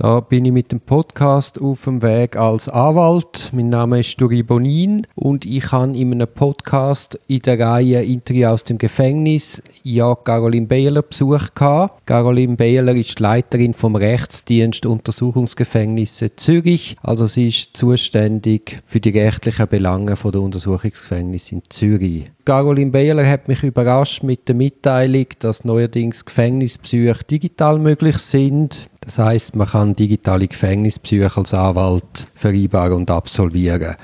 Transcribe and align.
Da 0.00 0.20
bin 0.20 0.44
ich 0.44 0.52
mit 0.52 0.70
dem 0.70 0.78
Podcast 0.78 1.60
auf 1.60 1.82
dem 1.82 2.02
Weg 2.02 2.36
als 2.36 2.68
Anwalt. 2.68 3.50
Mein 3.52 3.68
Name 3.68 3.98
ist 3.98 4.20
Duri 4.20 4.44
Bonin 4.44 5.04
und 5.16 5.44
ich 5.44 5.72
habe 5.72 5.96
in 5.96 6.12
einem 6.12 6.28
Podcast 6.32 7.18
in 7.26 7.40
der 7.40 7.58
Reihe 7.58 8.04
Interview 8.04 8.46
aus 8.46 8.62
dem 8.62 8.78
Gefängnis 8.78 9.60
ja 9.82 10.14
Caroline 10.14 10.66
Behler 10.66 11.02
besucht. 11.02 11.56
Caroline 11.56 12.54
Behler 12.54 12.94
ist 12.94 13.18
Leiterin 13.18 13.74
vom 13.74 13.96
Rechtsdienst 13.96 14.86
Untersuchungsgefängnisse 14.86 16.36
Zürich. 16.36 16.94
Also 17.02 17.26
sie 17.26 17.48
ist 17.48 17.76
zuständig 17.76 18.80
für 18.86 19.00
die 19.00 19.18
rechtlichen 19.18 19.66
Belange 19.66 20.14
der 20.14 20.40
Untersuchungsgefängnisse 20.40 21.56
in 21.56 21.62
Zürich. 21.70 22.30
Caroline 22.44 22.92
Behler 22.92 23.28
hat 23.28 23.48
mich 23.48 23.64
überrascht 23.64 24.22
mit 24.22 24.46
der 24.46 24.54
Mitteilung, 24.54 25.26
dass 25.40 25.64
neuerdings 25.64 26.24
Gefängnisbesuche 26.24 27.24
digital 27.24 27.80
möglich 27.80 28.18
sind. 28.18 28.88
Das 29.08 29.16
heißt, 29.16 29.56
man 29.56 29.66
kann 29.66 29.96
digitale 29.96 30.46
Gefängnispsyche 30.46 31.34
als 31.34 31.54
Anwalt 31.54 32.26
vereinbaren 32.34 32.92
und 32.92 33.10
absolvieren. 33.10 33.96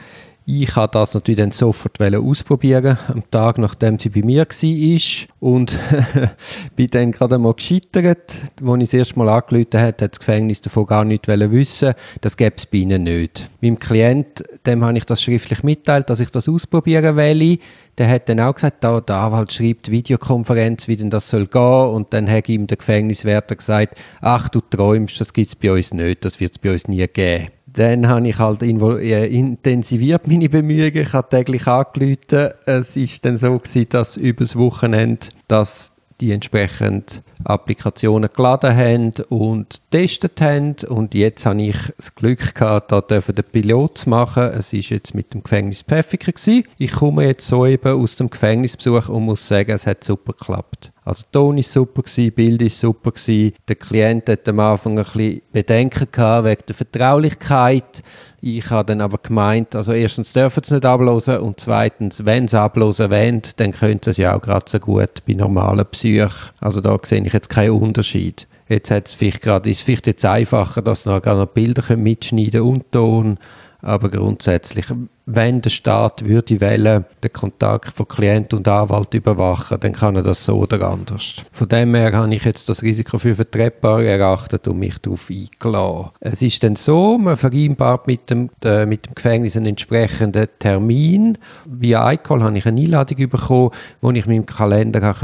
Ich 0.46 0.76
habe 0.76 0.90
das 0.92 1.14
natürlich 1.14 1.38
dann 1.38 1.52
sofort 1.52 1.98
ausprobieren, 2.02 2.98
am 3.08 3.22
Tag 3.30 3.56
nachdem 3.56 3.98
sie 3.98 4.10
bei 4.10 4.20
mir 4.20 4.44
war. 4.44 5.28
Und 5.40 5.78
bin 6.76 6.86
dann 6.88 7.12
gerade 7.12 7.38
mal 7.38 7.54
gescheitert. 7.54 8.42
Als 8.62 8.82
ich 8.82 8.90
das 8.90 8.92
erste 8.92 9.18
Mal 9.18 9.30
angerufen 9.30 9.68
habe, 9.72 9.86
hat 9.86 10.02
das 10.02 10.18
Gefängnis 10.18 10.60
davon 10.60 10.84
gar 10.84 11.06
nicht 11.06 11.28
wissen 11.28 11.94
Das 12.20 12.36
gäbe 12.36 12.56
es 12.58 12.66
bei 12.66 12.78
ihnen 12.78 13.04
nicht. 13.04 13.48
Meinem 13.62 13.78
Klient, 13.78 14.44
dem 14.66 14.84
habe 14.84 14.98
ich 14.98 15.06
das 15.06 15.22
schriftlich 15.22 15.62
mitteilt, 15.62 16.10
dass 16.10 16.20
ich 16.20 16.30
das 16.30 16.46
ausprobieren 16.46 17.16
will. 17.16 17.58
Der 17.96 18.10
hat 18.10 18.28
dann 18.28 18.40
auch 18.40 18.54
gesagt, 18.54 18.84
da, 18.84 19.00
der 19.00 19.16
Anwalt 19.16 19.50
schreibt 19.50 19.90
Videokonferenz, 19.90 20.88
wie 20.88 20.96
denn 20.96 21.08
das 21.08 21.30
soll 21.30 21.46
gehen. 21.46 21.88
Und 21.88 22.12
dann 22.12 22.30
hat 22.30 22.50
ihm 22.50 22.66
der 22.66 22.76
Gefängniswärter 22.76 23.56
gesagt, 23.56 23.94
ach, 24.20 24.50
du 24.50 24.60
träumst, 24.60 25.18
das 25.18 25.32
gibt 25.32 25.48
es 25.48 25.56
bei 25.56 25.72
uns 25.72 25.94
nicht, 25.94 26.22
das 26.22 26.38
wird 26.38 26.52
es 26.52 26.58
bei 26.58 26.70
uns 26.70 26.86
nie 26.86 27.06
geben 27.06 27.48
dann 27.74 28.08
habe 28.08 28.28
ich 28.28 28.38
halt 28.38 28.62
äh, 28.62 29.26
intensiviert 29.26 30.26
meine 30.26 30.48
Bemühungen. 30.48 30.96
Ich 30.96 31.12
habe 31.12 31.28
täglich 31.28 31.66
angerufen. 31.66 32.50
Es 32.66 32.96
ist 32.96 33.24
dann 33.24 33.36
so 33.36 33.58
gewesen, 33.58 33.88
dass 33.90 34.16
über 34.16 34.44
das 34.44 34.56
Wochenende 34.56 35.26
dass 35.48 35.92
die 36.20 36.30
entsprechend 36.32 37.22
Applikationen 37.44 38.30
geladen 38.34 38.76
haben 38.76 39.12
und 39.28 39.80
getestet 39.90 40.40
haben. 40.40 40.76
Und 40.88 41.14
jetzt 41.14 41.46
habe 41.46 41.62
ich 41.62 41.76
das 41.96 42.14
Glück 42.14 42.54
gehabt, 42.54 42.92
da 42.92 43.00
den 43.00 43.22
Pilot 43.50 43.98
zu 43.98 44.10
machen. 44.10 44.44
Es 44.44 44.72
ist 44.72 44.90
jetzt 44.90 45.14
mit 45.14 45.34
dem 45.34 45.42
Gefängnis 45.42 45.82
Pfäffiker 45.82 46.32
gewesen. 46.32 46.64
Ich 46.78 46.92
komme 46.92 47.26
jetzt 47.26 47.46
so 47.46 47.66
eben 47.66 48.00
aus 48.00 48.16
dem 48.16 48.30
Gefängnisbesuch 48.30 49.08
und 49.08 49.24
muss 49.24 49.46
sagen, 49.46 49.72
es 49.72 49.86
hat 49.86 50.04
super 50.04 50.32
geklappt. 50.32 50.90
Also 51.04 51.24
Ton 51.30 51.58
ist 51.58 51.70
super 51.70 52.02
gewesen, 52.02 52.32
Bild 52.32 52.62
ist 52.62 52.80
super 52.80 53.12
gewesen. 53.12 53.52
Der 53.68 53.76
Klient 53.76 54.28
hat 54.28 54.48
am 54.48 54.60
Anfang 54.60 54.98
ein 54.98 55.04
bisschen 55.04 55.42
Bedenken 55.52 56.08
gehabt 56.10 56.46
wegen 56.46 56.62
der 56.66 56.74
Vertraulichkeit. 56.74 58.02
Ich 58.46 58.70
habe 58.70 58.86
dann 58.86 59.00
aber 59.00 59.18
gemeint, 59.18 59.74
also 59.74 59.92
erstens 59.92 60.32
dürfen 60.32 60.62
sie 60.64 60.74
nicht 60.74 60.84
ablosen 60.84 61.38
und 61.38 61.60
zweitens, 61.60 62.24
wenn 62.26 62.46
sie 62.46 62.60
ablosen 62.60 63.10
wollen, 63.10 63.42
dann 63.56 63.72
können 63.72 64.00
sie 64.04 64.10
es 64.10 64.16
ja 64.18 64.36
auch 64.36 64.42
gerade 64.42 64.66
so 64.68 64.78
gut 64.78 65.24
bei 65.26 65.32
normalen 65.32 65.86
Psych. 65.86 66.52
Also 66.60 66.82
da 66.82 66.98
sehe 67.02 67.24
ich 67.24 67.33
jetzt 67.34 67.50
keinen 67.50 67.72
Unterschied. 67.72 68.46
Jetzt 68.68 68.90
hat 68.90 69.08
es 69.08 69.14
vielleicht 69.14 69.42
gerade, 69.42 69.70
ist 69.70 69.78
es 69.78 69.82
vielleicht 69.82 70.06
jetzt 70.06 70.24
einfacher, 70.24 70.80
dass 70.80 71.02
sie 71.02 71.10
noch 71.10 71.46
Bilder 71.46 71.96
mitschneiden 71.96 72.62
und 72.62 72.90
Ton 72.90 73.38
aber 73.84 74.08
grundsätzlich, 74.08 74.86
wenn 75.26 75.60
der 75.60 75.68
Staat 75.68 76.24
würde 76.24 76.60
wählen, 76.60 77.04
den 77.22 77.32
Kontakt 77.32 77.94
von 77.94 78.08
Klient 78.08 78.54
und 78.54 78.66
Anwalt 78.66 79.12
überwachen, 79.12 79.78
dann 79.78 79.92
kann 79.92 80.16
er 80.16 80.22
das 80.22 80.46
so 80.46 80.56
oder 80.56 80.88
anders. 80.88 81.44
Von 81.52 81.68
dem 81.68 81.94
her 81.94 82.12
habe 82.14 82.34
ich 82.34 82.44
jetzt 82.44 82.68
das 82.70 82.82
Risiko 82.82 83.18
für 83.18 83.34
vertretbar 83.34 84.02
erachtet 84.02 84.66
und 84.68 84.78
mich 84.78 84.98
darauf 84.98 85.28
eingeladen. 85.28 86.10
Es 86.20 86.40
ist 86.40 86.62
dann 86.62 86.76
so, 86.76 87.18
man 87.18 87.36
vereinbart 87.36 88.06
mit 88.06 88.30
dem, 88.30 88.48
äh, 88.64 88.86
mit 88.86 89.04
dem 89.04 89.14
Gefängnis 89.14 89.56
einen 89.56 89.66
entsprechenden 89.66 90.48
Termin. 90.58 91.36
Via 91.66 92.10
iCall 92.12 92.42
habe 92.42 92.56
ich 92.56 92.66
eine 92.66 92.80
Einladung 92.80 93.28
bekommen, 93.28 93.70
wo 94.00 94.10
ich 94.12 94.26
meinem 94.26 94.46
Kalender 94.46 95.14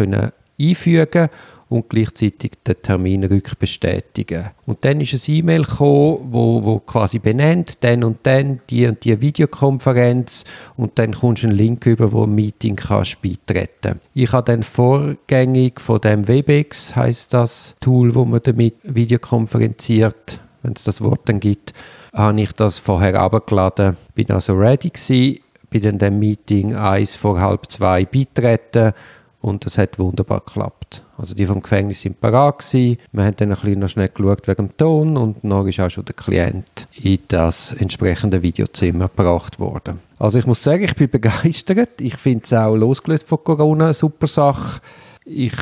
einfügen 0.58 1.10
konnte 1.10 1.30
und 1.70 1.88
gleichzeitig 1.88 2.52
den 2.66 2.82
Termin 2.82 3.24
rückbestätigen. 3.24 4.50
Und 4.66 4.84
dann 4.84 5.00
ist 5.00 5.14
ein 5.14 5.34
E-Mail 5.34 5.62
gekommen, 5.62 6.28
wo, 6.30 6.64
wo 6.64 6.80
quasi 6.80 7.20
benennt, 7.20 7.84
dann 7.84 8.02
und 8.02 8.18
dann 8.24 8.60
die 8.68 8.86
und 8.86 9.04
die 9.04 9.20
Videokonferenz 9.20 10.44
und 10.76 10.98
dann 10.98 11.14
kommst 11.14 11.44
du 11.44 11.46
einen 11.46 11.56
Link 11.56 11.86
über, 11.86 12.10
wo 12.10 12.24
ein 12.24 12.34
Meeting 12.34 12.74
kannst 12.74 13.22
beitreten. 13.22 14.00
Ich 14.14 14.32
habe 14.32 14.50
dann 14.50 14.64
vorgängig 14.64 15.80
von 15.80 16.00
dem 16.00 16.26
Webex, 16.26 16.96
heißt 16.96 17.32
das 17.32 17.76
Tool, 17.80 18.16
wo 18.16 18.24
man 18.24 18.40
damit 18.42 18.74
videokonferenziert, 18.82 20.40
wenn 20.62 20.72
es 20.74 20.82
das 20.82 21.00
Wort 21.00 21.28
dann 21.28 21.38
gibt, 21.38 21.72
habe 22.12 22.40
ich 22.40 22.52
das 22.52 22.80
vorher 22.80 23.14
abgeladen, 23.14 23.96
bin 24.16 24.28
also 24.32 24.54
ready 24.54 24.90
gewesen, 24.90 25.38
bin 25.70 25.82
dann 25.82 25.98
dem 25.98 26.18
Meeting 26.18 26.74
eins 26.74 27.14
vor 27.14 27.40
halb 27.40 27.70
zwei 27.70 28.04
beitreten 28.04 28.92
und 29.40 29.64
das 29.64 29.78
hat 29.78 29.98
wunderbar 29.98 30.40
geklappt. 30.40 31.02
Also 31.16 31.34
die 31.34 31.46
vom 31.46 31.62
Gefängnis 31.62 32.00
sind 32.02 32.20
parat 32.20 32.58
gewesen. 32.58 32.98
Wir 33.12 33.24
haben 33.24 33.36
dann 33.36 33.50
ein 33.50 33.58
bisschen 33.58 33.78
noch 33.78 33.88
schnell 33.88 34.08
geschaut 34.08 34.48
wegen 34.48 34.68
dem 34.68 34.76
Ton 34.76 35.16
und 35.16 35.38
dann 35.42 35.66
ist 35.66 35.80
auch 35.80 35.90
schon 35.90 36.04
der 36.04 36.14
Klient 36.14 36.88
in 37.02 37.18
das 37.28 37.72
entsprechende 37.72 38.42
Videozimmer 38.42 39.08
gebracht 39.08 39.58
worden. 39.58 40.00
Also 40.18 40.38
ich 40.38 40.46
muss 40.46 40.62
sagen, 40.62 40.84
ich 40.84 40.94
bin 40.94 41.08
begeistert. 41.10 42.00
Ich 42.00 42.16
finde 42.16 42.44
es 42.44 42.52
auch 42.52 42.76
losgelöst 42.76 43.26
von 43.26 43.42
Corona 43.42 43.86
eine 43.86 43.94
super 43.94 44.26
Sache. 44.26 44.80
Ich 45.24 45.52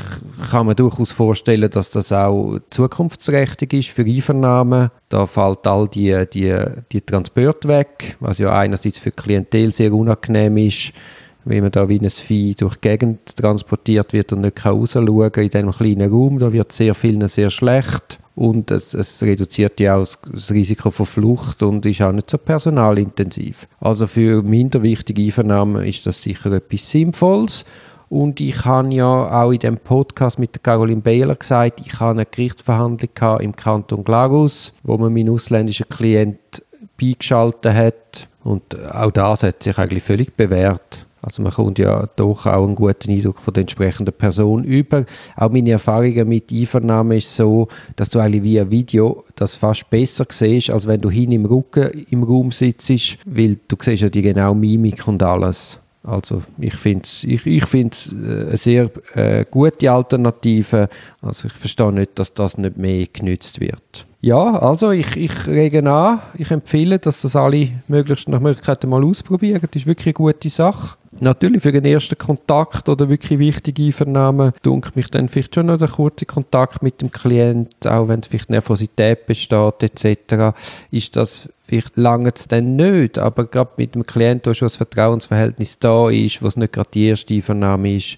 kann 0.50 0.66
mir 0.66 0.74
durchaus 0.74 1.12
vorstellen, 1.12 1.68
dass 1.70 1.90
das 1.90 2.12
auch 2.12 2.58
zukunftsträchtig 2.70 3.72
ist 3.72 3.88
für 3.90 4.04
Einvernahmen. 4.04 4.90
Da 5.08 5.26
fällt 5.26 5.66
all 5.66 5.88
die, 5.88 6.24
die, 6.32 6.56
die 6.90 7.00
Transport 7.00 7.66
weg, 7.66 8.16
was 8.20 8.38
ja 8.38 8.56
einerseits 8.56 8.98
für 8.98 9.10
Klientel 9.10 9.72
sehr 9.72 9.92
unangenehm 9.92 10.56
ist 10.56 10.92
wie 11.48 11.60
man 11.60 11.70
da 11.70 11.88
wie 11.88 11.98
ein 11.98 12.10
Vieh 12.10 12.54
durch 12.54 12.76
die 12.76 12.88
Gegend 12.88 13.36
transportiert 13.36 14.12
wird 14.12 14.32
und 14.32 14.42
nicht 14.42 14.64
rausschauen 14.64 15.32
kann 15.32 15.44
in 15.44 15.50
diesem 15.50 15.72
kleinen 15.72 16.10
Raum. 16.10 16.38
Da 16.38 16.52
wird 16.52 16.72
sehr 16.72 16.94
vielen 16.94 17.26
sehr 17.28 17.50
schlecht 17.50 18.18
und 18.34 18.70
es, 18.70 18.94
es, 18.94 19.22
reduziert 19.22 19.80
ja 19.80 19.96
auch 19.96 20.06
das 20.30 20.52
Risiko 20.52 20.90
von 20.90 21.06
Flucht 21.06 21.62
und 21.62 21.84
ist 21.86 22.02
auch 22.02 22.12
nicht 22.12 22.30
so 22.30 22.38
personalintensiv. 22.38 23.66
Also 23.80 24.06
für 24.06 24.42
minder 24.42 24.82
wichtige 24.82 25.22
Einvernahmen 25.22 25.84
ist 25.84 26.06
das 26.06 26.22
sicher 26.22 26.52
etwas 26.52 26.90
Sinnvolles. 26.90 27.64
Und 28.10 28.40
ich 28.40 28.64
habe 28.64 28.94
ja 28.94 29.42
auch 29.42 29.50
in 29.50 29.58
dem 29.58 29.76
Podcast 29.76 30.38
mit 30.38 30.62
Caroline 30.62 31.00
Behler 31.00 31.34
gesagt, 31.34 31.80
ich 31.84 31.98
habe 31.98 32.12
eine 32.12 32.26
Gerichtsverhandlung 32.26 33.40
im 33.40 33.56
Kanton 33.56 34.04
Glarus, 34.04 34.72
wo 34.82 34.96
man 34.96 35.12
meinen 35.12 35.30
ausländischen 35.30 35.88
Klient 35.88 36.62
beigeschaltet 36.98 37.74
hat. 37.74 38.28
Und 38.44 38.94
auch 38.94 39.10
das 39.10 39.42
hat 39.42 39.62
sich 39.62 39.76
eigentlich 39.76 40.04
völlig 40.04 40.36
bewährt. 40.36 41.07
Also 41.22 41.42
man 41.42 41.52
kommt 41.52 41.78
ja 41.78 42.06
doch 42.16 42.46
auch 42.46 42.64
einen 42.64 42.74
guten 42.74 43.10
Eindruck 43.10 43.40
von 43.40 43.54
der 43.54 43.62
entsprechenden 43.62 44.14
Person 44.14 44.64
über. 44.64 45.04
Auch 45.36 45.50
meine 45.50 45.72
Erfahrungen 45.72 46.28
mit 46.28 46.52
Einvernahme 46.52 47.16
ist 47.16 47.34
so, 47.34 47.68
dass 47.96 48.10
du 48.10 48.20
eigentlich 48.20 48.42
via 48.42 48.70
Video 48.70 49.24
das 49.34 49.56
fast 49.56 49.90
besser 49.90 50.26
siehst, 50.28 50.70
als 50.70 50.86
wenn 50.86 51.00
du 51.00 51.10
hin 51.10 51.32
im 51.32 51.44
Rücken 51.44 51.90
im 52.10 52.22
Raum 52.22 52.52
sitzt, 52.52 52.90
weil 53.26 53.56
du 53.66 53.76
siehst 53.80 54.02
ja 54.02 54.08
die 54.08 54.22
genaue 54.22 54.54
Mimik 54.54 55.06
und 55.08 55.22
alles. 55.22 55.78
Also 56.04 56.42
ich 56.58 56.74
finde 56.74 57.02
es 57.04 57.24
ich, 57.24 57.44
ich 57.44 57.74
äh, 57.74 57.80
eine 57.80 58.56
sehr 58.56 58.90
äh, 59.14 59.44
gute 59.50 59.90
Alternative. 59.90 60.88
Also 61.20 61.48
ich 61.48 61.54
verstehe 61.54 61.92
nicht, 61.92 62.18
dass 62.18 62.32
das 62.32 62.56
nicht 62.56 62.78
mehr 62.78 63.06
genützt 63.12 63.60
wird. 63.60 64.06
Ja, 64.20 64.58
also 64.58 64.90
ich, 64.90 65.16
ich 65.16 65.46
rege 65.46 65.88
an, 65.88 66.20
ich 66.36 66.50
empfehle, 66.50 66.98
dass 66.98 67.22
das 67.22 67.36
alle 67.36 67.70
möglichst 67.86 68.28
nach 68.28 68.40
Möglichkeit 68.40 68.84
mal 68.84 69.04
ausprobieren. 69.04 69.60
Das 69.60 69.82
ist 69.82 69.86
wirklich 69.86 70.16
eine 70.16 70.32
gute 70.32 70.48
Sache. 70.48 70.97
Natürlich 71.20 71.62
für 71.62 71.72
den 71.72 71.84
ersten 71.84 72.16
Kontakt 72.16 72.88
oder 72.88 73.08
wirklich 73.08 73.38
wichtige 73.38 73.84
Einvernahmen 73.84 74.52
dunkelt 74.62 74.96
mich 74.96 75.10
dann 75.10 75.28
vielleicht 75.28 75.54
schon 75.54 75.66
noch 75.66 75.78
der 75.78 75.88
kurze 75.88 76.26
Kontakt 76.26 76.82
mit 76.82 77.00
dem 77.00 77.10
Klient, 77.10 77.86
auch 77.86 78.08
wenn 78.08 78.20
es 78.20 78.28
vielleicht 78.28 78.50
Nervosität 78.50 79.26
besteht 79.26 79.82
etc., 79.82 80.56
ist 80.90 81.16
das 81.16 81.48
vielleicht 81.62 81.96
lange 81.96 82.32
es 82.34 82.48
dann 82.48 82.76
nicht, 82.76 83.18
aber 83.18 83.46
gerade 83.46 83.72
mit 83.76 83.94
dem 83.94 84.06
Klient, 84.06 84.46
wo 84.46 84.54
schon 84.54 84.66
das 84.68 84.76
Vertrauensverhältnis 84.76 85.78
da 85.78 86.08
ist, 86.08 86.42
wo 86.42 86.46
es 86.46 86.56
nicht 86.56 86.72
gerade 86.72 86.90
die 86.94 87.06
erste 87.06 87.34
Einvernahme 87.34 87.94
ist, 87.94 88.16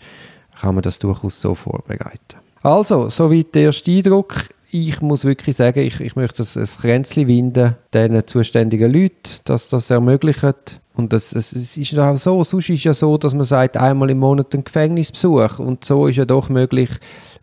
kann 0.61 0.75
man 0.75 0.83
das 0.83 0.99
durchaus 0.99 1.41
so 1.41 1.55
vorbereiten. 1.55 2.37
Also, 2.63 3.09
soweit 3.09 3.55
der 3.55 3.63
erste 3.63 3.91
Eindruck 3.91 4.35
ich 4.73 5.01
muss 5.01 5.25
wirklich 5.25 5.57
sagen, 5.57 5.81
ich, 5.81 6.01
ich 6.01 6.17
möchte 6.17 6.43
ein 6.43 6.67
Kränzchen 6.81 7.27
winden, 7.27 7.77
den 7.93 8.27
zuständigen 8.27 8.93
Leuten, 8.93 9.41
dass 9.45 9.69
das 9.69 9.91
ermöglicht. 9.91 10.80
Und 10.95 11.13
es, 11.13 11.33
es, 11.33 11.53
es 11.53 11.77
ist 11.77 11.99
auch 11.99 12.17
so, 12.17 12.43
sonst 12.45 12.69
ist 12.69 12.85
ja 12.85 12.93
so, 12.93 13.17
dass 13.17 13.35
man 13.35 13.47
sagt, 13.47 13.77
einmal 13.77 14.11
im 14.11 14.19
Monat 14.19 14.53
einen 14.53 14.65
Gefängnisbesuch. 14.65 15.59
Und 15.59 15.85
so 15.85 16.07
ist 16.07 16.17
ja 16.17 16.25
doch 16.25 16.49
möglich, 16.49 16.91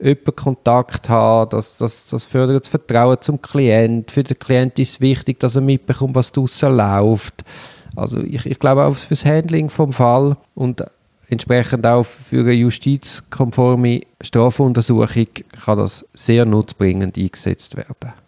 jemanden 0.00 0.36
Kontakt 0.36 1.08
haben, 1.08 1.50
das, 1.50 1.78
das, 1.78 2.06
das 2.06 2.24
fördert 2.24 2.62
das 2.62 2.68
Vertrauen 2.68 3.18
zum 3.20 3.40
Klient. 3.40 4.10
Für 4.10 4.22
den 4.22 4.38
Klient 4.38 4.78
ist 4.78 4.92
es 4.92 5.00
wichtig, 5.00 5.40
dass 5.40 5.56
er 5.56 5.62
mitbekommt, 5.62 6.14
was 6.14 6.32
draussen 6.32 6.76
läuft. 6.76 7.44
Also 7.96 8.18
ich, 8.18 8.44
ich 8.46 8.58
glaube 8.58 8.84
auch 8.84 8.96
fürs 8.96 9.24
Handling 9.24 9.68
vom 9.68 9.92
Fall 9.92 10.36
und 10.54 10.84
entsprechend 11.28 11.86
auch 11.86 12.04
für 12.04 12.40
eine 12.40 12.52
justizkonforme 12.52 14.00
Strafuntersuchung 14.20 15.26
kann 15.64 15.78
das 15.78 16.04
sehr 16.12 16.44
nutzbringend 16.44 17.16
eingesetzt 17.16 17.76
werden. 17.76 18.23